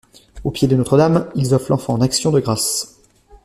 [0.43, 2.97] Aux pieds de Notre-Dame, ils offrent l’enfant en action de grâces.